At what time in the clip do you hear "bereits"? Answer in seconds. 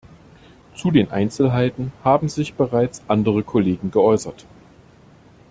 2.55-3.03